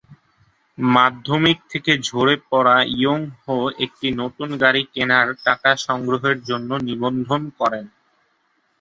[0.77, 7.85] মাধ্যমিক থেকে ঝরে পড়া ইয়ং-হো একটি নতুন গাড়ি কেনার টাকা সংগ্রহের জন্য নিবন্ধন করেন।